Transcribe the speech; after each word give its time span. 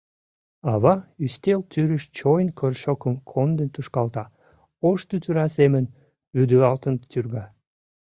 Ава 0.73 0.93
ӱстел 1.25 1.61
тӱрыш 1.71 2.03
чойн 2.17 2.49
кӧршӧкым 2.59 3.13
конден 3.31 3.69
тушкалта— 3.75 4.25
ош 4.89 4.99
тӱтыра 5.09 5.45
семын 5.57 5.85
вӱдылалтын 6.35 6.95
тӱрга. 7.11 7.45